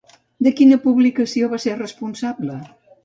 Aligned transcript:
De 0.47 0.53
quina 0.59 0.79
publicació 0.87 1.49
va 1.53 1.59
ser 1.67 1.77
responsable? 1.83 2.57